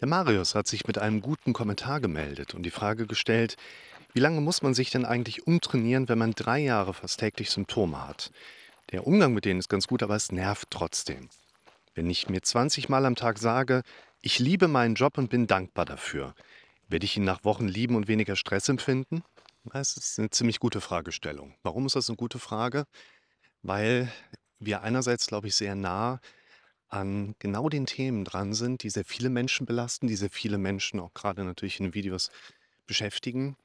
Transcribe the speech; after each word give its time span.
Der 0.00 0.08
Marius 0.08 0.54
hat 0.54 0.66
sich 0.66 0.86
mit 0.86 0.98
einem 0.98 1.22
guten 1.22 1.54
Kommentar 1.54 2.00
gemeldet 2.00 2.52
und 2.52 2.64
die 2.64 2.70
Frage 2.70 3.06
gestellt, 3.06 3.56
wie 4.12 4.20
lange 4.20 4.42
muss 4.42 4.60
man 4.60 4.74
sich 4.74 4.90
denn 4.90 5.06
eigentlich 5.06 5.46
umtrainieren, 5.46 6.08
wenn 6.08 6.18
man 6.18 6.32
drei 6.32 6.58
Jahre 6.58 6.92
fast 6.92 7.20
täglich 7.20 7.50
Symptome 7.50 8.06
hat? 8.06 8.30
Der 8.92 9.06
Umgang 9.06 9.32
mit 9.32 9.46
denen 9.46 9.58
ist 9.58 9.70
ganz 9.70 9.86
gut, 9.86 10.02
aber 10.02 10.14
es 10.14 10.32
nervt 10.32 10.68
trotzdem. 10.70 11.30
Wenn 11.94 12.10
ich 12.10 12.28
mir 12.28 12.42
20 12.42 12.90
Mal 12.90 13.06
am 13.06 13.16
Tag 13.16 13.38
sage, 13.38 13.82
ich 14.20 14.38
liebe 14.38 14.68
meinen 14.68 14.96
Job 14.96 15.16
und 15.16 15.30
bin 15.30 15.46
dankbar 15.46 15.86
dafür, 15.86 16.34
werde 16.88 17.06
ich 17.06 17.16
ihn 17.16 17.24
nach 17.24 17.44
Wochen 17.44 17.66
lieben 17.66 17.96
und 17.96 18.06
weniger 18.06 18.36
Stress 18.36 18.68
empfinden? 18.68 19.22
Das 19.64 19.96
ist 19.96 20.18
eine 20.18 20.30
ziemlich 20.30 20.60
gute 20.60 20.82
Fragestellung. 20.82 21.54
Warum 21.62 21.86
ist 21.86 21.96
das 21.96 22.08
eine 22.10 22.16
gute 22.16 22.38
Frage? 22.38 22.84
Weil 23.62 24.12
wir 24.58 24.82
einerseits, 24.82 25.26
glaube 25.26 25.48
ich, 25.48 25.56
sehr 25.56 25.74
nah 25.74 26.20
an 26.88 27.34
genau 27.38 27.68
den 27.68 27.86
Themen 27.86 28.24
dran 28.24 28.54
sind, 28.54 28.82
die 28.82 28.90
sehr 28.90 29.04
viele 29.04 29.30
Menschen 29.30 29.66
belasten, 29.66 30.06
die 30.06 30.16
sehr 30.16 30.30
viele 30.30 30.58
Menschen 30.58 31.00
auch 31.00 31.14
gerade 31.14 31.44
natürlich 31.44 31.80
in 31.80 31.94
Videos 31.94 32.30
beschäftigen. 32.86 33.56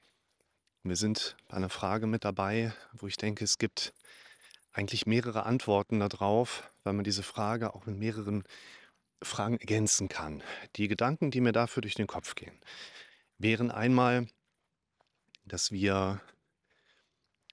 Wir 0.83 0.95
sind 0.95 1.37
bei 1.47 1.57
einer 1.57 1.69
Frage 1.69 2.07
mit 2.07 2.25
dabei, 2.25 2.73
wo 2.93 3.07
ich 3.07 3.17
denke, 3.17 3.43
es 3.43 3.57
gibt 3.57 3.93
eigentlich 4.71 5.05
mehrere 5.05 5.45
Antworten 5.45 5.99
darauf, 5.99 6.71
weil 6.83 6.93
man 6.93 7.03
diese 7.03 7.23
Frage 7.23 7.75
auch 7.75 7.85
mit 7.85 7.97
mehreren 7.97 8.43
Fragen 9.21 9.57
ergänzen 9.57 10.09
kann. 10.09 10.41
Die 10.77 10.87
Gedanken, 10.87 11.29
die 11.29 11.41
mir 11.41 11.51
dafür 11.51 11.81
durch 11.81 11.95
den 11.95 12.07
Kopf 12.07 12.33
gehen, 12.33 12.59
wären 13.37 13.69
einmal, 13.69 14.27
dass 15.45 15.71
wir, 15.71 16.21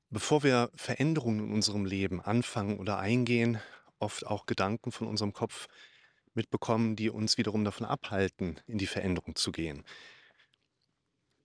bevor 0.09 0.43
wir 0.43 0.71
Veränderungen 0.75 1.49
in 1.49 1.53
unserem 1.53 1.85
Leben 1.85 2.21
anfangen 2.21 2.79
oder 2.79 2.99
eingehen, 2.99 3.61
oft 3.99 4.27
auch 4.27 4.47
Gedanken 4.47 4.93
von 4.93 5.07
unserem 5.07 5.33
Kopf 5.33 5.69
mitbekommen, 6.35 6.97
die 6.97 7.11
uns 7.11 7.39
wiederum 7.39 7.65
davon 7.65 7.87
abhalten, 7.87 8.61
in 8.67 8.79
die 8.79 8.87
Veränderung 8.87 9.35
zu 9.35 9.53
gehen. 9.53 9.85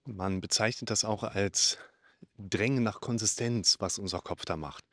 Man 0.04 0.40
bezeichnet 0.40 0.90
das 0.90 1.04
auch 1.04 1.22
als 1.22 1.78
Drängen 2.38 2.82
nach 2.82 3.00
Konsistenz, 3.00 3.76
was 3.80 3.98
unser 3.98 4.20
Kopf 4.20 4.44
da 4.44 4.56
macht. 4.56 4.84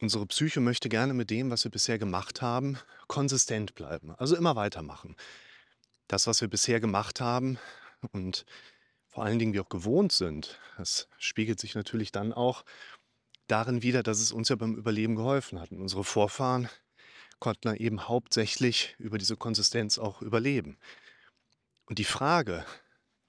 Unsere 0.00 0.26
Psyche 0.26 0.60
möchte 0.60 0.88
gerne 0.88 1.14
mit 1.14 1.30
dem, 1.30 1.50
was 1.50 1.64
wir 1.64 1.70
bisher 1.70 1.98
gemacht 1.98 2.40
haben, 2.40 2.78
konsistent 3.08 3.74
bleiben, 3.74 4.14
also 4.14 4.36
immer 4.36 4.54
weitermachen. 4.54 5.16
Das, 6.06 6.26
was 6.26 6.40
wir 6.40 6.48
bisher 6.48 6.80
gemacht 6.80 7.20
haben 7.20 7.58
und 8.12 8.44
vor 9.08 9.24
allen 9.24 9.38
Dingen 9.38 9.52
wir 9.52 9.62
auch 9.62 9.68
gewohnt 9.68 10.12
sind, 10.12 10.60
das 10.76 11.08
spiegelt 11.18 11.58
sich 11.58 11.74
natürlich 11.74 12.12
dann 12.12 12.32
auch 12.32 12.64
darin 13.48 13.82
wieder, 13.82 14.02
dass 14.02 14.20
es 14.20 14.32
uns 14.32 14.48
ja 14.48 14.56
beim 14.56 14.74
Überleben 14.76 15.16
geholfen 15.16 15.60
hat. 15.60 15.72
Und 15.72 15.80
unsere 15.80 16.04
Vorfahren 16.04 16.68
konnten 17.40 17.74
eben 17.76 18.08
hauptsächlich 18.08 18.94
über 18.98 19.18
diese 19.18 19.36
Konsistenz 19.36 19.98
auch 19.98 20.22
überleben. 20.22 20.78
Und 21.86 21.98
die 21.98 22.04
Frage, 22.04 22.64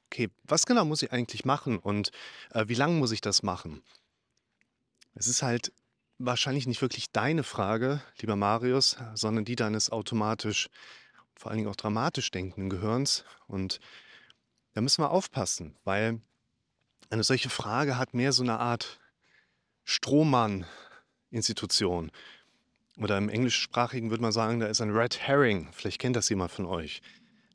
okay, 0.08 0.30
was 0.44 0.66
genau 0.66 0.86
muss 0.86 1.02
ich 1.02 1.12
eigentlich 1.12 1.46
machen 1.46 1.80
und 1.80 2.12
äh, 2.52 2.66
wie 2.68 2.74
lange 2.74 2.96
muss 2.96 3.12
ich 3.12 3.22
das 3.22 3.44
machen? 3.44 3.84
Es 5.14 5.28
ist 5.28 5.42
halt 5.42 5.72
wahrscheinlich 6.18 6.68
nicht 6.68 6.82
wirklich 6.82 7.12
deine 7.12 7.44
Frage, 7.44 8.02
lieber 8.20 8.36
Marius, 8.36 8.98
sondern 9.14 9.46
die 9.46 9.56
deines 9.56 9.90
automatisch, 9.90 10.70
vor 11.36 11.52
allen 11.52 11.60
Dingen 11.60 11.70
auch 11.70 11.76
dramatisch 11.76 12.32
denkenden 12.32 12.70
Gehirns. 12.70 13.24
Und 13.48 13.80
da 14.74 14.82
müssen 14.82 15.02
wir 15.02 15.12
aufpassen, 15.12 15.78
weil 15.86 16.22
eine 17.10 17.24
solche 17.24 17.50
Frage 17.50 17.98
hat 17.98 18.14
mehr 18.14 18.34
so 18.34 18.44
eine 18.44 18.60
Art 18.60 19.00
Strohmann-Institution. 19.90 22.12
Oder 22.98 23.18
im 23.18 23.28
englischsprachigen 23.28 24.12
würde 24.12 24.22
man 24.22 24.32
sagen, 24.32 24.60
da 24.60 24.68
ist 24.68 24.82
ein 24.82 24.92
Red 24.92 25.20
Herring. 25.20 25.70
Vielleicht 25.72 26.00
kennt 26.00 26.16
das 26.16 26.30
jemand 26.30 26.52
von 26.52 26.68
euch. 26.68 27.02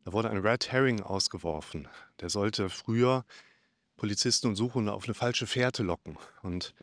Da 0.04 0.12
wurde 0.12 0.30
ein 0.30 0.38
Red 0.38 0.72
Herring 0.72 1.00
ausgeworfen. 1.00 1.86
Der 2.20 2.30
sollte 2.30 2.70
früher 2.70 3.24
Polizisten 3.96 4.48
und 4.48 4.56
Suchende 4.56 4.92
auf 4.92 5.04
eine 5.04 5.14
falsche 5.14 5.46
Fährte 5.46 5.84
locken. 5.84 6.18
Und 6.42 6.74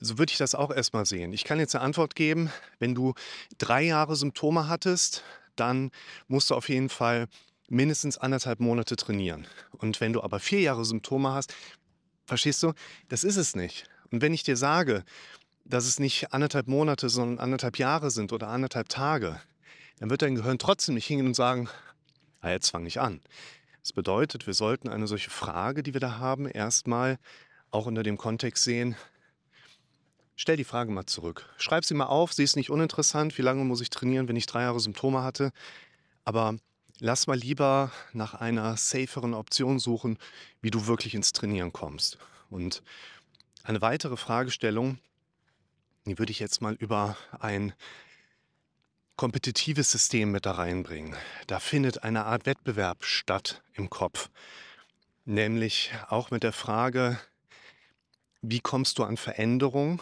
so 0.00 0.16
würde 0.16 0.32
ich 0.32 0.38
das 0.38 0.54
auch 0.54 0.70
erstmal 0.70 1.04
sehen. 1.04 1.34
Ich 1.34 1.44
kann 1.44 1.58
jetzt 1.58 1.74
eine 1.74 1.84
Antwort 1.84 2.14
geben. 2.14 2.50
Wenn 2.78 2.94
du 2.94 3.12
drei 3.58 3.82
Jahre 3.82 4.16
Symptome 4.16 4.68
hattest, 4.68 5.22
dann 5.54 5.90
musst 6.28 6.48
du 6.48 6.54
auf 6.54 6.70
jeden 6.70 6.88
Fall 6.88 7.28
mindestens 7.68 8.16
anderthalb 8.16 8.60
Monate 8.60 8.96
trainieren. 8.96 9.46
Und 9.72 10.00
wenn 10.00 10.14
du 10.14 10.22
aber 10.22 10.40
vier 10.40 10.60
Jahre 10.60 10.86
Symptome 10.86 11.32
hast, 11.32 11.54
verstehst 12.24 12.62
du, 12.62 12.72
das 13.08 13.22
ist 13.22 13.36
es 13.36 13.54
nicht. 13.54 13.86
Und 14.10 14.22
wenn 14.22 14.34
ich 14.34 14.42
dir 14.42 14.56
sage, 14.56 15.04
dass 15.64 15.86
es 15.86 15.98
nicht 15.98 16.32
anderthalb 16.32 16.68
Monate, 16.68 17.08
sondern 17.08 17.38
anderthalb 17.38 17.78
Jahre 17.78 18.10
sind 18.10 18.32
oder 18.32 18.48
anderthalb 18.48 18.88
Tage, 18.88 19.40
dann 19.98 20.10
wird 20.10 20.22
dein 20.22 20.34
Gehirn 20.34 20.58
trotzdem 20.58 20.94
nicht 20.94 21.06
hingehen 21.06 21.26
und 21.26 21.34
sagen, 21.34 21.68
ah, 22.40 22.50
jetzt 22.50 22.70
fange 22.70 22.88
ich 22.88 23.00
an. 23.00 23.20
Das 23.82 23.92
bedeutet, 23.92 24.46
wir 24.46 24.54
sollten 24.54 24.88
eine 24.88 25.06
solche 25.06 25.30
Frage, 25.30 25.82
die 25.82 25.94
wir 25.94 26.00
da 26.00 26.18
haben, 26.18 26.46
erstmal 26.46 27.18
auch 27.70 27.86
unter 27.86 28.02
dem 28.02 28.16
Kontext 28.16 28.64
sehen, 28.64 28.96
stell 30.36 30.56
die 30.56 30.64
Frage 30.64 30.90
mal 30.92 31.06
zurück. 31.06 31.48
Schreib 31.56 31.84
sie 31.84 31.94
mal 31.94 32.06
auf, 32.06 32.32
sie 32.32 32.44
ist 32.44 32.56
nicht 32.56 32.70
uninteressant, 32.70 33.36
wie 33.38 33.42
lange 33.42 33.64
muss 33.64 33.80
ich 33.80 33.90
trainieren, 33.90 34.28
wenn 34.28 34.36
ich 34.36 34.46
drei 34.46 34.62
Jahre 34.62 34.80
Symptome 34.80 35.22
hatte, 35.22 35.52
aber 36.24 36.56
lass 36.98 37.26
mal 37.26 37.36
lieber 37.36 37.90
nach 38.12 38.34
einer 38.34 38.76
saferen 38.76 39.34
Option 39.34 39.78
suchen, 39.78 40.18
wie 40.60 40.70
du 40.70 40.86
wirklich 40.86 41.14
ins 41.14 41.32
Trainieren 41.32 41.72
kommst. 41.72 42.18
Und 42.50 42.82
eine 43.66 43.80
weitere 43.80 44.16
Fragestellung, 44.16 44.98
die 46.04 46.18
würde 46.18 46.30
ich 46.30 46.38
jetzt 46.38 46.62
mal 46.62 46.74
über 46.74 47.16
ein 47.40 47.74
kompetitives 49.16 49.90
System 49.90 50.30
mit 50.30 50.46
da 50.46 50.52
reinbringen. 50.52 51.16
Da 51.48 51.58
findet 51.58 52.04
eine 52.04 52.26
Art 52.26 52.46
Wettbewerb 52.46 53.04
statt 53.04 53.62
im 53.74 53.90
Kopf. 53.90 54.30
Nämlich 55.24 55.92
auch 56.08 56.30
mit 56.30 56.44
der 56.44 56.52
Frage, 56.52 57.18
wie 58.40 58.60
kommst 58.60 58.98
du 58.98 59.04
an 59.04 59.16
Veränderung? 59.16 60.00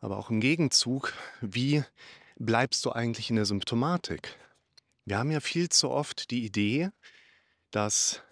Aber 0.00 0.18
auch 0.18 0.30
im 0.30 0.40
Gegenzug, 0.40 1.12
wie 1.40 1.84
bleibst 2.36 2.84
du 2.84 2.90
eigentlich 2.90 3.30
in 3.30 3.36
der 3.36 3.44
Symptomatik? 3.44 4.36
Wir 5.04 5.18
haben 5.18 5.30
ja 5.30 5.40
viel 5.40 5.68
zu 5.68 5.90
oft 5.90 6.30
die 6.32 6.44
Idee, 6.44 6.90
dass 7.70 8.22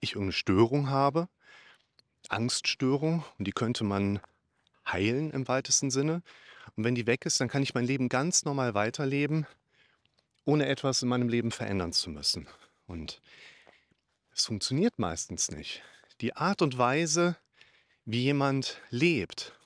ich 0.00 0.10
irgendeine 0.10 0.32
Störung 0.32 0.90
habe 0.90 1.28
Angststörung 2.30 3.24
und 3.38 3.46
die 3.46 3.52
könnte 3.52 3.84
man 3.84 4.20
heilen 4.86 5.30
im 5.30 5.48
weitesten 5.48 5.90
Sinne. 5.90 6.22
Und 6.76 6.84
wenn 6.84 6.94
die 6.94 7.06
weg 7.06 7.26
ist, 7.26 7.40
dann 7.40 7.48
kann 7.48 7.62
ich 7.62 7.74
mein 7.74 7.84
Leben 7.84 8.08
ganz 8.08 8.44
normal 8.44 8.74
weiterleben, 8.74 9.46
ohne 10.44 10.66
etwas 10.66 11.02
in 11.02 11.08
meinem 11.08 11.28
Leben 11.28 11.50
verändern 11.50 11.92
zu 11.92 12.10
müssen. 12.10 12.46
Und 12.86 13.20
es 14.32 14.44
funktioniert 14.44 14.98
meistens 14.98 15.50
nicht. 15.50 15.82
Die 16.20 16.36
Art 16.36 16.62
und 16.62 16.78
Weise, 16.78 17.36
wie 18.04 18.22
jemand 18.22 18.80
lebt, 18.90 19.58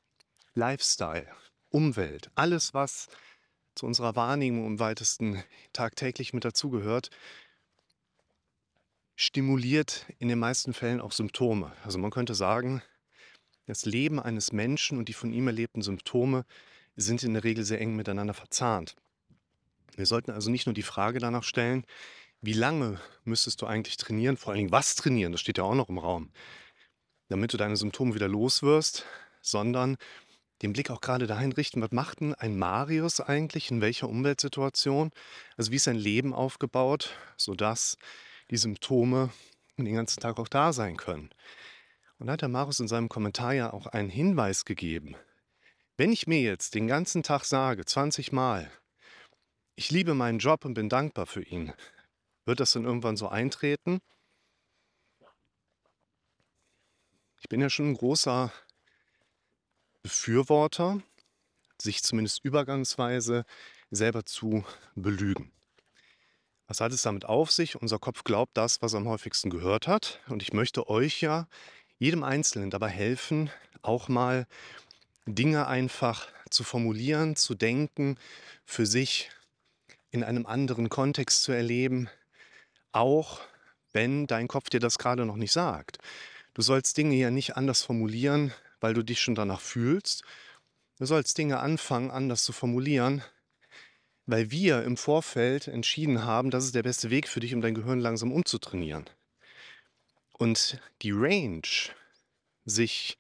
Lifestyle, 0.55 1.29
Umwelt, 1.71 2.31
alles, 2.35 2.75
was 2.75 3.09
zu 3.75 3.87
unserer 3.87 4.17
Wahrnehmung 4.17 4.67
im 4.67 4.79
weitesten 4.81 5.43
tagtäglich 5.73 6.33
mit 6.33 6.45
dazugehört, 6.45 7.11
stimuliert 9.21 10.07
in 10.19 10.29
den 10.29 10.39
meisten 10.39 10.73
Fällen 10.73 10.99
auch 10.99 11.13
Symptome. 11.13 11.73
Also 11.85 11.99
man 11.99 12.11
könnte 12.11 12.35
sagen, 12.35 12.81
das 13.67 13.85
Leben 13.85 14.19
eines 14.19 14.51
Menschen 14.51 14.97
und 14.97 15.11
die 15.11 15.13
von 15.13 15.31
ihm 15.31 15.47
erlebten 15.47 15.83
Symptome 15.83 16.47
sind 16.97 17.23
in 17.23 17.35
der 17.35 17.45
Regel 17.45 17.63
sehr 17.63 17.83
eng 17.83 17.97
miteinander 17.97 18.33
verzahnt. 18.33 18.97
Wir 19.95 20.07
sollten 20.07 20.31
also 20.31 20.51
nicht 20.51 20.65
nur 20.65 20.73
die 20.73 20.83
Frage 20.83 21.19
danach 21.19 21.43
stellen, 21.43 21.85
wie 22.41 22.55
lange 22.55 22.99
müsstest 23.25 23.61
du 23.61 23.67
eigentlich 23.67 23.99
trainieren, 23.99 24.39
vor 24.39 24.53
allen 24.53 24.59
Dingen 24.61 24.73
was 24.73 24.95
trainieren, 24.95 25.33
das 25.33 25.43
steht 25.43 25.59
ja 25.59 25.65
auch 25.65 25.75
noch 25.75 25.91
im 25.91 25.99
Raum, 25.99 26.31
damit 27.29 27.53
du 27.53 27.59
deine 27.59 27.77
Symptome 27.77 28.15
wieder 28.15 28.29
loswirst, 28.29 29.05
sondern 29.43 29.99
den 30.63 30.73
Blick 30.73 30.89
auch 30.89 31.03
gerade 31.03 31.27
dahin 31.27 31.53
richten, 31.53 31.83
was 31.83 31.93
macht 31.93 32.21
denn 32.21 32.35
ein 32.35 32.59
Marius 32.59 33.21
eigentlich, 33.21 33.71
in 33.71 33.83
welcher 33.83 34.09
Umweltsituation, 34.09 35.11
also 35.59 35.73
wie 35.73 35.77
ist 35.77 35.85
sein 35.85 35.97
Leben 35.97 36.33
aufgebaut, 36.33 37.15
sodass 37.37 37.99
die 38.51 38.57
Symptome 38.57 39.31
den 39.77 39.95
ganzen 39.95 40.21
Tag 40.21 40.39
auch 40.39 40.49
da 40.49 40.73
sein 40.73 40.97
können. 40.97 41.31
Und 42.19 42.27
da 42.27 42.35
hat 42.35 42.43
der 42.43 42.49
Marius 42.49 42.81
in 42.81 42.89
seinem 42.89 43.09
Kommentar 43.09 43.55
ja 43.55 43.73
auch 43.73 43.87
einen 43.87 44.11
Hinweis 44.11 44.65
gegeben. 44.65 45.17
Wenn 45.97 46.13
ich 46.13 46.27
mir 46.27 46.41
jetzt 46.41 46.75
den 46.75 46.87
ganzen 46.87 47.23
Tag 47.23 47.45
sage, 47.45 47.85
20 47.85 48.33
Mal, 48.33 48.71
ich 49.75 49.91
liebe 49.91 50.15
meinen 50.15 50.39
Job 50.39 50.65
und 50.65 50.75
bin 50.75 50.89
dankbar 50.89 51.27
für 51.27 51.43
ihn, 51.43 51.73
wird 52.45 52.61
das 52.61 52.73
dann 52.73 52.85
irgendwann 52.85 53.17
so 53.17 53.29
eintreten? 53.29 54.01
Ich 57.41 57.49
bin 57.49 57.61
ja 57.61 57.71
schon 57.71 57.91
ein 57.91 57.97
großer 57.97 58.53
Befürworter, 60.03 61.03
sich 61.81 62.03
zumindest 62.03 62.45
übergangsweise 62.45 63.45
selber 63.91 64.25
zu 64.25 64.65
belügen. 64.95 65.53
Was 66.71 66.81
hat 66.81 66.93
es 66.93 67.03
damit 67.03 67.25
auf 67.25 67.51
sich? 67.51 67.75
Unser 67.75 67.99
Kopf 67.99 68.23
glaubt 68.23 68.57
das, 68.57 68.81
was 68.81 68.93
er 68.93 68.99
am 68.99 69.09
häufigsten 69.09 69.51
gehört 69.51 69.89
hat. 69.89 70.21
Und 70.29 70.41
ich 70.41 70.53
möchte 70.53 70.89
euch 70.89 71.21
ja, 71.21 71.49
jedem 71.99 72.23
Einzelnen 72.23 72.71
dabei 72.71 72.91
helfen, 72.91 73.51
auch 73.83 74.07
mal 74.07 74.47
Dinge 75.27 75.67
einfach 75.67 76.29
zu 76.49 76.63
formulieren, 76.63 77.35
zu 77.35 77.57
denken, 77.57 78.19
für 78.65 78.87
sich 78.87 79.33
in 80.13 80.23
einem 80.23 80.47
anderen 80.47 80.89
Kontext 80.89 81.43
zu 81.43 81.51
erleben, 81.51 82.09
auch 82.93 83.41
wenn 83.93 84.29
dein 84.29 84.47
Kopf 84.47 84.71
dir 84.71 84.79
das 84.79 84.97
gerade 84.97 85.27
noch 85.27 85.35
nicht 85.35 85.51
sagt. 85.51 85.99
Du 86.55 86.63
sollst 86.63 86.97
Dinge 86.97 87.17
ja 87.17 87.33
nicht 87.33 87.57
anders 87.57 87.83
formulieren, 87.83 88.53
weil 88.81 88.95
du 88.95 89.03
dich 89.03 89.21
schon 89.21 89.35
danach 89.35 89.61
fühlst. 89.61 90.23
Du 91.01 91.07
sollst 91.07 91.37
Dinge 91.37 91.59
anfangen, 91.59 92.13
anders 92.13 92.45
zu 92.45 92.53
formulieren, 92.53 93.25
weil 94.31 94.51
wir 94.51 94.85
im 94.85 94.97
Vorfeld 94.97 95.67
entschieden 95.67 96.25
haben, 96.25 96.51
das 96.51 96.65
ist 96.65 96.75
der 96.75 96.85
beste 96.85 97.11
Weg 97.11 97.29
für 97.29 97.41
dich, 97.41 97.53
um 97.55 97.61
dein 97.61 97.75
Gehirn 97.75 97.99
langsam 97.99 98.33
umzutrainieren. 98.33 99.11
Und 100.39 100.81
die 101.03 101.11
Range, 101.11 101.63
sich 102.65 103.19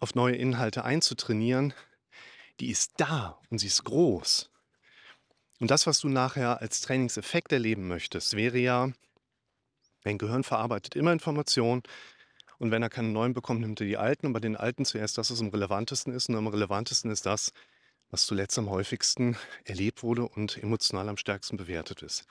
auf 0.00 0.14
neue 0.14 0.34
Inhalte 0.34 0.84
einzutrainieren, 0.84 1.74
die 2.58 2.70
ist 2.70 2.94
da 2.96 3.38
und 3.50 3.58
sie 3.58 3.68
ist 3.68 3.84
groß. 3.84 4.50
Und 5.60 5.70
das, 5.70 5.86
was 5.86 6.00
du 6.00 6.08
nachher 6.08 6.60
als 6.60 6.80
Trainingseffekt 6.80 7.52
erleben 7.52 7.86
möchtest, 7.86 8.34
wäre 8.34 8.58
ja, 8.58 8.90
dein 10.02 10.18
Gehirn 10.18 10.42
verarbeitet 10.42 10.96
immer 10.96 11.12
Informationen 11.12 11.82
und 12.58 12.70
wenn 12.70 12.82
er 12.82 12.90
keine 12.90 13.08
neuen 13.08 13.32
bekommt, 13.32 13.60
nimmt 13.60 13.80
er 13.80 13.86
die 13.86 13.96
alten 13.96 14.26
und 14.26 14.32
bei 14.32 14.40
den 14.40 14.56
alten 14.56 14.84
zuerst 14.84 15.18
das, 15.18 15.30
was 15.30 15.40
am 15.40 15.48
relevantesten 15.48 16.12
ist 16.12 16.28
und 16.28 16.36
am 16.36 16.48
relevantesten 16.48 17.10
ist 17.10 17.26
das, 17.26 17.52
was 18.10 18.26
zuletzt 18.26 18.58
am 18.58 18.68
häufigsten 18.70 19.36
erlebt 19.64 20.02
wurde 20.02 20.26
und 20.26 20.58
emotional 20.62 21.08
am 21.08 21.16
stärksten 21.16 21.56
bewertet 21.56 22.02
ist. 22.02 22.26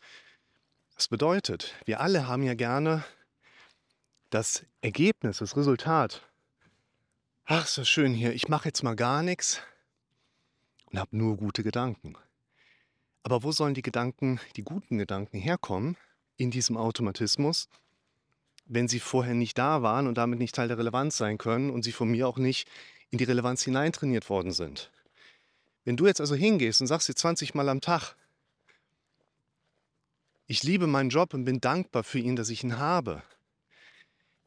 Das 0.95 1.07
bedeutet, 1.07 1.73
wir 1.85 2.01
alle 2.01 2.27
haben 2.27 2.43
ja 2.43 2.53
gerne 2.53 3.05
das 4.29 4.65
Ergebnis, 4.81 5.37
das 5.37 5.55
Resultat. 5.55 6.21
Ach, 7.45 7.65
ist 7.65 7.77
das 7.77 7.89
schön 7.89 8.13
hier, 8.13 8.33
ich 8.33 8.47
mache 8.47 8.67
jetzt 8.67 8.83
mal 8.83 8.95
gar 8.95 9.23
nichts 9.23 9.61
und 10.91 10.99
habe 10.99 11.15
nur 11.15 11.37
gute 11.37 11.63
Gedanken. 11.63 12.15
Aber 13.23 13.43
wo 13.43 13.51
sollen 13.51 13.73
die 13.73 13.81
Gedanken, 13.81 14.39
die 14.55 14.63
guten 14.63 14.97
Gedanken 14.97 15.39
herkommen 15.39 15.97
in 16.35 16.51
diesem 16.51 16.77
Automatismus, 16.77 17.69
wenn 18.65 18.87
sie 18.87 18.99
vorher 18.99 19.33
nicht 19.33 19.57
da 19.57 19.81
waren 19.81 20.07
und 20.07 20.17
damit 20.17 20.39
nicht 20.39 20.55
Teil 20.55 20.67
der 20.67 20.77
Relevanz 20.77 21.17
sein 21.17 21.37
können 21.37 21.69
und 21.69 21.83
sie 21.83 21.91
von 21.91 22.09
mir 22.09 22.27
auch 22.27 22.37
nicht 22.37 22.67
in 23.09 23.17
die 23.17 23.23
Relevanz 23.23 23.63
hineintrainiert 23.63 24.29
worden 24.29 24.51
sind? 24.51 24.91
Wenn 25.85 25.97
du 25.97 26.07
jetzt 26.07 26.21
also 26.21 26.35
hingehst 26.35 26.81
und 26.81 26.87
sagst 26.87 27.07
dir 27.09 27.15
20 27.15 27.53
Mal 27.53 27.69
am 27.69 27.81
Tag, 27.81 28.15
ich 30.45 30.63
liebe 30.63 30.87
meinen 30.87 31.09
Job 31.09 31.33
und 31.33 31.45
bin 31.45 31.61
dankbar 31.61 32.03
für 32.03 32.19
ihn, 32.19 32.35
dass 32.35 32.49
ich 32.49 32.63
ihn 32.63 32.79
habe, 32.79 33.23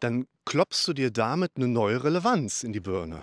dann 0.01 0.27
klopfst 0.45 0.87
du 0.87 0.93
dir 0.93 1.11
damit 1.11 1.53
eine 1.57 1.69
neue 1.69 2.03
Relevanz 2.03 2.65
in 2.65 2.73
die 2.73 2.81
Birne. 2.81 3.23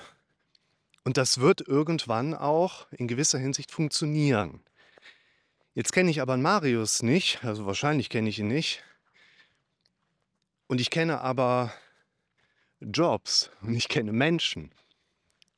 Und 1.03 1.17
das 1.17 1.39
wird 1.39 1.61
irgendwann 1.61 2.33
auch 2.33 2.87
in 2.91 3.07
gewisser 3.07 3.39
Hinsicht 3.39 3.71
funktionieren. 3.71 4.63
Jetzt 5.73 5.91
kenne 5.91 6.09
ich 6.09 6.21
aber 6.21 6.37
Marius 6.37 7.03
nicht, 7.03 7.43
also 7.43 7.65
wahrscheinlich 7.65 8.09
kenne 8.09 8.29
ich 8.29 8.39
ihn 8.39 8.47
nicht. 8.47 8.83
Und 10.67 10.79
ich 10.79 10.89
kenne 10.89 11.21
aber 11.21 11.73
Jobs 12.79 13.49
und 13.61 13.73
ich 13.73 13.89
kenne 13.89 14.13
Menschen. 14.13 14.71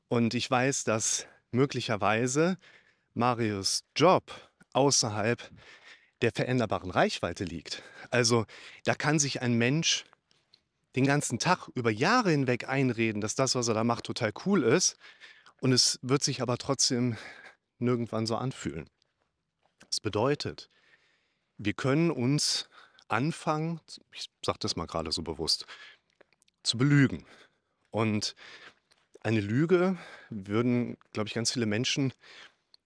Und 0.08 0.34
ich 0.34 0.50
weiß, 0.50 0.86
dass 0.86 1.28
möglicherweise 1.52 2.58
Marius 3.14 3.84
Job 3.96 4.32
außerhalb 4.74 5.52
der 6.22 6.32
veränderbaren 6.32 6.92
Reichweite 6.92 7.44
liegt. 7.44 7.84
Also 8.10 8.46
da 8.84 8.96
kann 8.96 9.20
sich 9.20 9.42
ein 9.42 9.58
Mensch 9.58 10.06
den 10.96 11.06
ganzen 11.06 11.40
Tag 11.40 11.70
über 11.74 11.90
Jahre 11.90 12.32
hinweg 12.32 12.68
einreden, 12.68 13.22
dass 13.22 13.36
das, 13.36 13.56
was 13.56 13.68
er 13.68 13.74
da 13.74 13.84
macht, 13.84 14.06
total 14.06 14.34
cool 14.46 14.64
ist. 14.64 14.98
Und 15.62 15.72
es 15.72 16.00
wird 16.02 16.24
sich 16.24 16.42
aber 16.42 16.58
trotzdem 16.58 17.18
nirgendwann 17.80 18.26
so 18.26 18.36
anfühlen. 18.36 18.90
Das 19.90 20.00
bedeutet, 20.00 20.70
wir 21.58 21.74
können 21.74 22.12
uns 22.12 22.70
anfangen, 23.08 23.80
ich 24.12 24.30
sage 24.46 24.60
das 24.60 24.76
mal 24.76 24.88
gerade 24.88 25.12
so 25.12 25.22
bewusst, 25.22 25.66
zu 26.64 26.78
belügen. 26.78 27.26
Und 27.90 28.36
eine 29.22 29.40
Lüge 29.40 29.98
würden, 30.30 30.98
glaube 31.14 31.28
ich, 31.28 31.34
ganz 31.34 31.52
viele 31.52 31.66
Menschen 31.66 32.14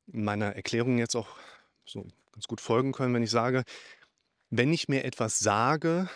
meiner 0.08 0.56
Erklärung 0.56 0.98
jetzt 0.98 1.16
auch 1.16 1.38
so 1.86 2.08
ganz 2.32 2.48
gut 2.48 2.62
folgen 2.62 2.92
können, 2.92 3.14
wenn 3.14 3.24
ich 3.24 3.32
sage, 3.32 3.64
wenn 4.50 4.74
ich 4.74 4.88
mir 4.88 5.04
etwas 5.04 5.40
sage, 5.40 6.10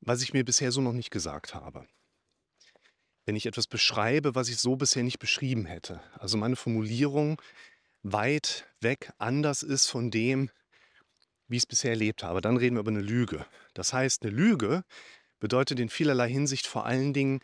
was 0.00 0.22
ich 0.22 0.32
mir 0.32 0.44
bisher 0.44 0.72
so 0.72 0.80
noch 0.80 0.92
nicht 0.92 1.10
gesagt 1.10 1.54
habe. 1.54 1.86
Wenn 3.24 3.36
ich 3.36 3.46
etwas 3.46 3.66
beschreibe, 3.66 4.34
was 4.34 4.48
ich 4.48 4.58
so 4.58 4.76
bisher 4.76 5.04
nicht 5.04 5.18
beschrieben 5.18 5.64
hätte. 5.64 6.00
Also 6.18 6.36
meine 6.36 6.56
Formulierung 6.56 7.40
weit 8.02 8.66
weg 8.80 9.12
anders 9.18 9.62
ist 9.62 9.86
von 9.86 10.10
dem, 10.10 10.50
wie 11.46 11.56
ich 11.56 11.62
es 11.62 11.68
bisher 11.68 11.90
erlebt 11.90 12.24
habe. 12.24 12.40
Dann 12.40 12.56
reden 12.56 12.76
wir 12.76 12.80
über 12.80 12.90
eine 12.90 13.00
Lüge. 13.00 13.46
Das 13.74 13.92
heißt, 13.92 14.22
eine 14.22 14.32
Lüge 14.32 14.84
bedeutet 15.38 15.78
in 15.78 15.88
vielerlei 15.88 16.28
Hinsicht 16.28 16.66
vor 16.66 16.84
allen 16.86 17.12
Dingen 17.12 17.40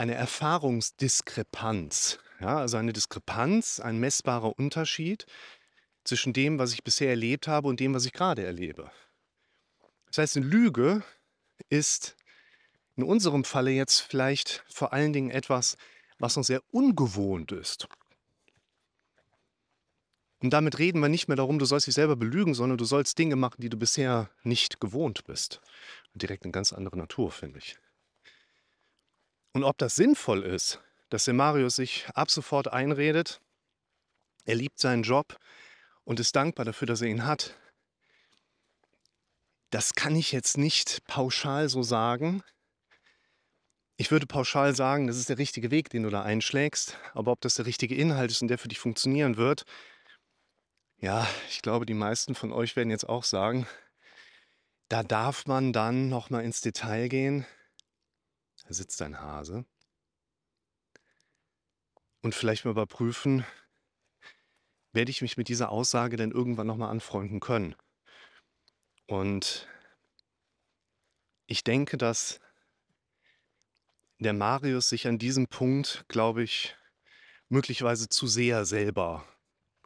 eine 0.00 0.14
Erfahrungsdiskrepanz. 0.14 2.18
Ja, 2.40 2.56
also 2.56 2.78
eine 2.78 2.94
Diskrepanz, 2.94 3.80
ein 3.80 4.00
messbarer 4.00 4.58
Unterschied 4.58 5.26
zwischen 6.04 6.32
dem, 6.32 6.58
was 6.58 6.72
ich 6.72 6.82
bisher 6.82 7.10
erlebt 7.10 7.46
habe 7.46 7.68
und 7.68 7.80
dem, 7.80 7.92
was 7.92 8.06
ich 8.06 8.14
gerade 8.14 8.42
erlebe. 8.42 8.90
Das 10.06 10.16
heißt, 10.16 10.38
eine 10.38 10.46
Lüge 10.46 11.02
ist 11.68 12.16
in 12.96 13.04
unserem 13.04 13.44
Falle 13.44 13.72
jetzt 13.72 14.00
vielleicht 14.00 14.64
vor 14.68 14.94
allen 14.94 15.12
Dingen 15.12 15.30
etwas, 15.30 15.76
was 16.18 16.38
uns 16.38 16.46
sehr 16.46 16.62
ungewohnt 16.70 17.52
ist. 17.52 17.86
Und 20.42 20.54
damit 20.54 20.78
reden 20.78 21.00
wir 21.00 21.10
nicht 21.10 21.28
mehr 21.28 21.36
darum, 21.36 21.58
du 21.58 21.66
sollst 21.66 21.86
dich 21.86 21.94
selber 21.94 22.16
belügen, 22.16 22.54
sondern 22.54 22.78
du 22.78 22.86
sollst 22.86 23.18
Dinge 23.18 23.36
machen, 23.36 23.60
die 23.60 23.68
du 23.68 23.76
bisher 23.76 24.30
nicht 24.44 24.80
gewohnt 24.80 25.24
bist. 25.24 25.60
Direkt 26.14 26.44
eine 26.44 26.52
ganz 26.52 26.72
andere 26.72 26.96
Natur, 26.96 27.30
finde 27.30 27.58
ich. 27.58 27.78
Und 29.52 29.64
ob 29.64 29.78
das 29.78 29.96
sinnvoll 29.96 30.44
ist, 30.44 30.80
dass 31.08 31.24
der 31.24 31.34
Marius 31.34 31.76
sich 31.76 32.06
ab 32.14 32.30
sofort 32.30 32.68
einredet, 32.68 33.40
er 34.44 34.54
liebt 34.54 34.78
seinen 34.78 35.02
Job 35.02 35.36
und 36.04 36.20
ist 36.20 36.36
dankbar 36.36 36.64
dafür, 36.64 36.86
dass 36.86 37.02
er 37.02 37.08
ihn 37.08 37.26
hat, 37.26 37.56
das 39.70 39.94
kann 39.94 40.16
ich 40.16 40.32
jetzt 40.32 40.58
nicht 40.58 41.04
pauschal 41.06 41.68
so 41.68 41.82
sagen. 41.82 42.42
Ich 43.96 44.10
würde 44.10 44.26
pauschal 44.26 44.74
sagen, 44.74 45.06
das 45.06 45.16
ist 45.16 45.28
der 45.28 45.38
richtige 45.38 45.70
Weg, 45.70 45.90
den 45.90 46.02
du 46.02 46.10
da 46.10 46.22
einschlägst, 46.22 46.96
aber 47.12 47.32
ob 47.32 47.40
das 47.40 47.54
der 47.54 47.66
richtige 47.66 47.94
Inhalt 47.94 48.30
ist 48.30 48.42
und 48.42 48.48
der 48.48 48.58
für 48.58 48.68
dich 48.68 48.80
funktionieren 48.80 49.36
wird, 49.36 49.64
ja, 50.98 51.26
ich 51.48 51.62
glaube, 51.62 51.86
die 51.86 51.94
meisten 51.94 52.34
von 52.34 52.52
euch 52.52 52.76
werden 52.76 52.90
jetzt 52.90 53.08
auch 53.08 53.24
sagen, 53.24 53.66
da 54.88 55.02
darf 55.02 55.46
man 55.46 55.72
dann 55.72 56.08
noch 56.08 56.28
mal 56.30 56.44
ins 56.44 56.60
Detail 56.60 57.08
gehen, 57.08 57.46
da 58.70 58.74
sitzt 58.74 59.02
ein 59.02 59.18
Hase. 59.18 59.64
Und 62.22 62.36
vielleicht 62.36 62.64
mal 62.64 62.70
überprüfen, 62.70 63.44
werde 64.92 65.10
ich 65.10 65.22
mich 65.22 65.36
mit 65.36 65.48
dieser 65.48 65.70
Aussage 65.70 66.16
denn 66.16 66.30
irgendwann 66.30 66.68
nochmal 66.68 66.90
anfreunden 66.90 67.40
können. 67.40 67.74
Und 69.08 69.66
ich 71.46 71.64
denke, 71.64 71.98
dass 71.98 72.38
der 74.20 74.34
Marius 74.34 74.88
sich 74.88 75.08
an 75.08 75.18
diesem 75.18 75.48
Punkt, 75.48 76.04
glaube 76.06 76.44
ich, 76.44 76.76
möglicherweise 77.48 78.08
zu 78.08 78.28
sehr 78.28 78.64
selber 78.66 79.26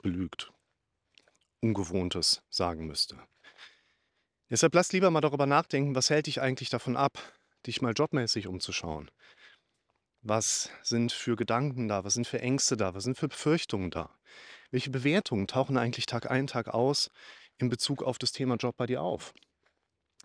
belügt. 0.02 0.52
Ungewohntes 1.60 2.42
sagen 2.50 2.86
müsste. 2.86 3.18
Deshalb 4.50 4.74
lass 4.74 4.92
lieber 4.92 5.10
mal 5.10 5.22
darüber 5.22 5.46
nachdenken, 5.46 5.94
was 5.94 6.10
hält 6.10 6.26
dich 6.26 6.42
eigentlich 6.42 6.68
davon 6.68 6.98
ab, 6.98 7.18
dich 7.66 7.83
mal 7.83 7.92
jobmäßig 7.92 8.47
umzuschauen. 8.47 9.11
Was 10.23 10.71
sind 10.83 11.12
für 11.12 11.37
Gedanken 11.37 11.88
da? 11.88 12.04
Was 12.04 12.14
sind 12.14 12.26
für 12.26 12.40
Ängste 12.40 12.76
da? 12.76 12.94
Was 12.94 13.04
sind 13.04 13.18
für 13.18 13.28
Befürchtungen 13.28 13.90
da? 13.90 14.11
Welche 14.71 14.90
Bewertungen 14.90 15.47
tauchen 15.47 15.76
eigentlich 15.76 16.06
Tag 16.06 16.30
ein, 16.30 16.47
Tag 16.47 16.68
aus 16.68 17.11
in 17.59 17.68
Bezug 17.68 18.02
auf 18.02 18.18
das 18.18 18.33
Thema 18.33 18.56
Job 18.56 18.76
bei 18.76 18.87
dir 18.87 19.02
auf? 19.02 19.35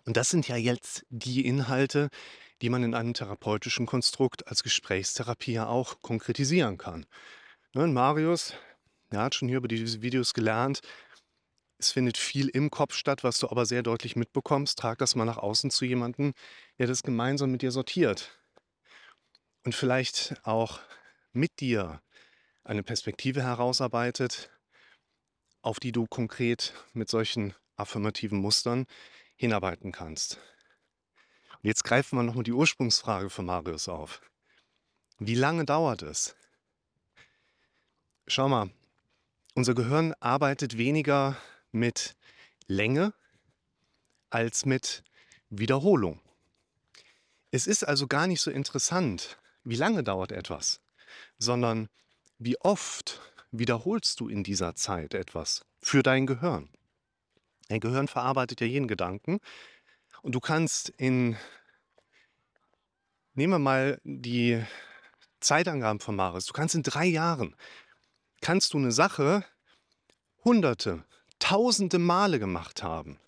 Und 0.06 0.16
das 0.16 0.30
sind 0.30 0.48
ja 0.48 0.56
jetzt 0.56 1.04
die 1.10 1.44
Inhalte, 1.44 2.08
die 2.62 2.70
man 2.70 2.82
in 2.82 2.94
einem 2.94 3.14
therapeutischen 3.14 3.86
Konstrukt 3.86 4.46
als 4.48 4.62
Gesprächstherapie 4.62 5.52
ja 5.52 5.66
auch 5.66 6.00
konkretisieren 6.02 6.78
kann. 6.78 7.06
Ne, 7.74 7.86
Marius, 7.86 8.54
der 9.12 9.20
hat 9.22 9.34
schon 9.34 9.48
hier 9.48 9.58
über 9.58 9.68
diese 9.68 10.02
Videos 10.02 10.34
gelernt, 10.34 10.80
es 11.80 11.92
findet 11.92 12.16
viel 12.16 12.48
im 12.48 12.70
Kopf 12.70 12.94
statt, 12.94 13.24
was 13.24 13.38
du 13.38 13.48
aber 13.48 13.66
sehr 13.66 13.82
deutlich 13.82 14.16
mitbekommst. 14.16 14.78
Trag 14.78 14.98
das 14.98 15.14
mal 15.14 15.24
nach 15.24 15.38
außen 15.38 15.70
zu 15.70 15.84
jemandem, 15.84 16.34
der 16.78 16.86
das 16.86 17.02
gemeinsam 17.02 17.50
mit 17.50 17.62
dir 17.62 17.70
sortiert. 17.70 18.38
Und 19.64 19.74
vielleicht 19.74 20.36
auch 20.44 20.80
mit 21.32 21.60
dir 21.60 22.02
eine 22.64 22.82
Perspektive 22.82 23.42
herausarbeitet, 23.42 24.50
auf 25.62 25.80
die 25.80 25.92
du 25.92 26.06
konkret 26.06 26.74
mit 26.92 27.08
solchen 27.08 27.54
affirmativen 27.76 28.38
Mustern 28.38 28.86
hinarbeiten 29.36 29.92
kannst. 29.92 30.38
Und 31.62 31.66
jetzt 31.66 31.84
greifen 31.84 32.16
wir 32.16 32.22
nochmal 32.22 32.44
die 32.44 32.52
Ursprungsfrage 32.52 33.30
von 33.30 33.46
Marius 33.46 33.88
auf. 33.88 34.22
Wie 35.18 35.34
lange 35.34 35.64
dauert 35.64 36.02
es? 36.02 36.36
Schau 38.26 38.48
mal, 38.48 38.70
Unser 39.54 39.74
Gehirn 39.74 40.14
arbeitet 40.20 40.78
weniger 40.78 41.36
mit 41.72 42.16
Länge 42.66 43.14
als 44.30 44.64
mit 44.64 45.02
Wiederholung. 45.48 46.20
Es 47.50 47.66
ist 47.66 47.82
also 47.84 48.06
gar 48.06 48.26
nicht 48.26 48.40
so 48.40 48.50
interessant, 48.50 49.38
wie 49.64 49.76
lange 49.76 50.04
dauert 50.04 50.32
etwas, 50.32 50.80
sondern 51.38 51.88
wie 52.38 52.58
oft 52.60 53.20
wiederholst 53.50 54.20
du 54.20 54.28
in 54.28 54.44
dieser 54.44 54.74
Zeit 54.76 55.14
etwas 55.14 55.64
für 55.82 56.02
dein 56.02 56.26
Gehirn. 56.26 56.70
Dein 57.68 57.80
Gehirn 57.80 58.08
verarbeitet 58.08 58.60
ja 58.60 58.66
jeden 58.66 58.88
Gedanken 58.88 59.40
und 60.22 60.34
du 60.34 60.40
kannst 60.40 60.88
in, 60.90 61.36
nehmen 63.34 63.54
wir 63.54 63.58
mal 63.58 64.00
die 64.04 64.64
Zeitangaben 65.40 66.00
von 66.00 66.16
Maris, 66.16 66.46
du 66.46 66.52
kannst 66.52 66.74
in 66.74 66.82
drei 66.82 67.06
Jahren, 67.06 67.56
kannst 68.40 68.74
du 68.74 68.78
eine 68.78 68.92
Sache 68.92 69.44
hunderte, 70.44 71.04
tausende 71.40 71.98
Male 71.98 72.38
gemacht 72.38 72.84
haben. 72.84 73.18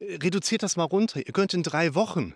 Reduziert 0.00 0.62
das 0.62 0.76
mal 0.76 0.84
runter. 0.84 1.26
Ihr 1.26 1.32
könnt 1.32 1.54
in 1.54 1.62
drei 1.62 1.94
Wochen 1.94 2.34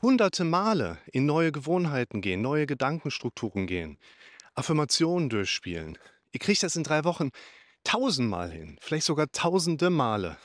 hunderte 0.00 0.44
Male 0.44 0.98
in 1.12 1.26
neue 1.26 1.52
Gewohnheiten 1.52 2.20
gehen, 2.20 2.40
neue 2.40 2.66
Gedankenstrukturen 2.66 3.66
gehen, 3.66 3.98
Affirmationen 4.54 5.28
durchspielen. 5.28 5.98
Ihr 6.32 6.40
kriegt 6.40 6.62
das 6.62 6.76
in 6.76 6.84
drei 6.84 7.04
Wochen 7.04 7.30
tausendmal 7.84 8.50
hin, 8.50 8.78
vielleicht 8.80 9.06
sogar 9.06 9.30
tausende 9.30 9.90
Male. 9.90 10.38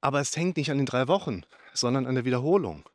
Aber 0.00 0.20
es 0.20 0.36
hängt 0.36 0.56
nicht 0.56 0.70
an 0.70 0.78
den 0.78 0.86
drei 0.86 1.08
Wochen, 1.08 1.42
sondern 1.74 2.06
an 2.06 2.14
der 2.14 2.24
Wiederholung. 2.24 2.88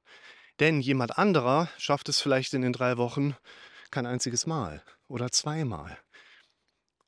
Denn 0.60 0.82
jemand 0.82 1.18
anderer 1.18 1.70
schafft 1.78 2.10
es 2.10 2.20
vielleicht 2.20 2.54
in 2.54 2.62
den 2.62 2.74
drei 2.74 2.98
Wochen 2.98 3.36
kein 3.92 4.06
einziges 4.06 4.48
Mal 4.48 4.84
oder 5.08 5.32
zweimal. 5.32 5.98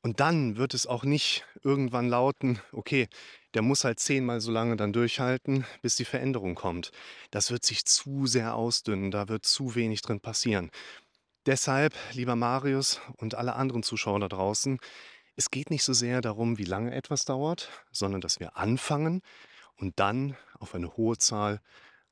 Und 0.02 0.20
dann 0.20 0.56
wird 0.56 0.72
es 0.72 0.86
auch 0.86 1.04
nicht 1.04 1.44
irgendwann 1.62 2.08
lauten, 2.08 2.60
okay, 2.72 3.08
der 3.54 3.62
muss 3.62 3.84
halt 3.84 4.00
zehnmal 4.00 4.40
so 4.40 4.50
lange 4.50 4.76
dann 4.76 4.92
durchhalten, 4.92 5.66
bis 5.82 5.96
die 5.96 6.06
Veränderung 6.06 6.54
kommt. 6.54 6.90
Das 7.30 7.50
wird 7.50 7.64
sich 7.64 7.84
zu 7.84 8.26
sehr 8.26 8.54
ausdünnen, 8.54 9.10
da 9.10 9.28
wird 9.28 9.44
zu 9.44 9.74
wenig 9.74 10.00
drin 10.00 10.20
passieren. 10.20 10.70
Deshalb, 11.46 11.94
lieber 12.12 12.36
Marius 12.36 13.00
und 13.16 13.34
alle 13.34 13.54
anderen 13.56 13.82
Zuschauer 13.82 14.20
da 14.20 14.28
draußen, 14.28 14.78
es 15.36 15.50
geht 15.50 15.70
nicht 15.70 15.84
so 15.84 15.92
sehr 15.92 16.20
darum, 16.20 16.58
wie 16.58 16.64
lange 16.64 16.94
etwas 16.94 17.24
dauert, 17.24 17.70
sondern 17.92 18.20
dass 18.20 18.40
wir 18.40 18.56
anfangen 18.56 19.22
und 19.76 19.98
dann 19.98 20.36
auf 20.58 20.74
eine 20.74 20.96
hohe 20.96 21.16
Zahl 21.18 21.60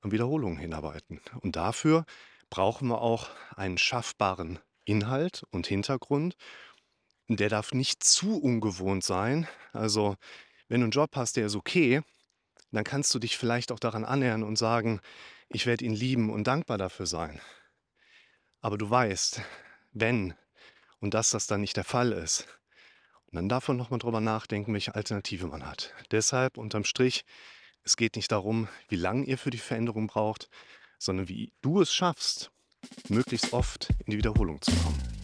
an 0.00 0.12
Wiederholungen 0.12 0.58
hinarbeiten. 0.58 1.20
Und 1.40 1.56
dafür 1.56 2.04
brauchen 2.50 2.88
wir 2.88 3.00
auch 3.00 3.28
einen 3.54 3.78
schaffbaren 3.78 4.58
Inhalt 4.84 5.44
und 5.50 5.66
Hintergrund. 5.66 6.36
Der 7.28 7.48
darf 7.48 7.72
nicht 7.72 8.02
zu 8.02 8.40
ungewohnt 8.40 9.04
sein. 9.04 9.46
Also, 9.72 10.16
wenn 10.68 10.80
du 10.80 10.86
einen 10.86 10.92
Job 10.92 11.10
hast, 11.14 11.36
der 11.36 11.46
ist 11.46 11.56
okay, 11.56 12.02
dann 12.72 12.84
kannst 12.84 13.14
du 13.14 13.18
dich 13.18 13.36
vielleicht 13.36 13.70
auch 13.70 13.78
daran 13.78 14.04
annähern 14.04 14.42
und 14.42 14.56
sagen, 14.56 15.00
ich 15.48 15.66
werde 15.66 15.84
ihn 15.84 15.94
lieben 15.94 16.30
und 16.30 16.46
dankbar 16.46 16.78
dafür 16.78 17.06
sein. 17.06 17.40
Aber 18.60 18.78
du 18.78 18.88
weißt, 18.88 19.42
wenn 19.92 20.34
und 21.00 21.14
dass 21.14 21.30
das 21.30 21.46
dann 21.46 21.60
nicht 21.60 21.76
der 21.76 21.84
Fall 21.84 22.12
ist, 22.12 22.46
und 23.30 23.36
dann 23.36 23.48
darf 23.50 23.68
man 23.68 23.76
nochmal 23.76 23.98
drüber 23.98 24.22
nachdenken, 24.22 24.72
welche 24.72 24.94
Alternative 24.94 25.46
man 25.48 25.66
hat. 25.66 25.92
Deshalb 26.10 26.56
unterm 26.56 26.84
Strich, 26.84 27.26
es 27.84 27.96
geht 27.96 28.16
nicht 28.16 28.32
darum, 28.32 28.68
wie 28.88 28.96
lange 28.96 29.26
ihr 29.26 29.36
für 29.36 29.50
die 29.50 29.58
Veränderung 29.58 30.06
braucht, 30.06 30.48
sondern 30.98 31.28
wie 31.28 31.52
du 31.60 31.82
es 31.82 31.92
schaffst, 31.92 32.50
möglichst 33.08 33.52
oft 33.52 33.90
in 34.06 34.12
die 34.12 34.18
Wiederholung 34.18 34.62
zu 34.62 34.72
kommen. 34.76 35.17